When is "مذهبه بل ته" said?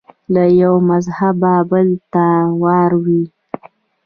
0.89-2.25